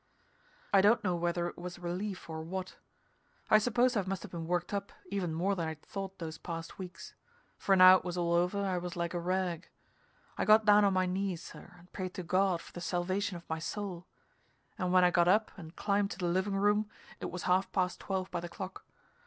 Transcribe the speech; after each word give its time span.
I 0.73 0.81
don't 0.81 1.03
know 1.03 1.15
whether 1.15 1.47
it 1.47 1.59
was 1.59 1.77
relief, 1.77 2.27
or 2.27 2.41
what. 2.41 2.75
I 3.51 3.59
suppose 3.59 3.95
I 3.95 4.01
must 4.01 4.23
have 4.23 4.31
been 4.31 4.47
worked 4.47 4.73
up 4.73 4.91
even 5.11 5.31
more 5.31 5.53
than 5.55 5.67
I'd 5.67 5.83
thought 5.83 6.17
those 6.17 6.39
past 6.39 6.79
weeks, 6.79 7.13
for 7.59 7.75
now 7.75 7.97
it 7.97 8.03
was 8.03 8.17
all 8.17 8.33
over 8.33 8.63
I 8.65 8.79
was 8.79 8.95
like 8.95 9.13
a 9.13 9.19
rag. 9.19 9.69
I 10.39 10.43
got 10.45 10.65
down 10.65 10.83
on 10.85 10.93
my 10.93 11.05
knees, 11.05 11.43
sir, 11.43 11.75
and 11.77 11.93
prayed 11.93 12.15
to 12.15 12.23
God 12.23 12.61
for 12.63 12.73
the 12.73 12.81
salvation 12.81 13.37
of 13.37 13.47
my 13.47 13.59
soul, 13.59 14.07
and 14.75 14.91
when 14.91 15.03
I 15.03 15.11
got 15.11 15.27
up 15.27 15.51
and 15.55 15.75
climbed 15.75 16.09
to 16.09 16.17
the 16.17 16.25
living 16.25 16.55
room 16.55 16.89
it 17.19 17.29
was 17.29 17.43
half 17.43 17.71
past 17.71 17.99
twelve 17.99 18.31
by 18.31 18.39
the 18.39 18.49
clock. 18.49 18.83